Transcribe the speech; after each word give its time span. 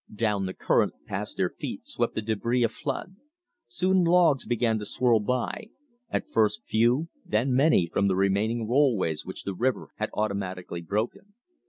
Down 0.15 0.47
the 0.47 0.55
current 0.55 0.93
past 1.05 1.37
their 1.37 1.51
feet 1.51 1.85
swept 1.85 2.15
the 2.15 2.23
debris 2.23 2.63
of 2.63 2.71
flood. 2.71 3.17
Soon 3.67 4.03
logs 4.03 4.47
began 4.47 4.79
to 4.79 4.85
swirl 4.87 5.19
by, 5.19 5.67
at 6.09 6.27
first 6.27 6.65
few, 6.65 7.09
then 7.23 7.53
many 7.53 7.85
from 7.85 8.07
the 8.07 8.15
remaining 8.15 8.67
rollways 8.67 9.27
which 9.27 9.43
the 9.43 9.53
river 9.53 9.89
had 9.97 10.09
automatically 10.15 10.81
broken. 10.81 11.35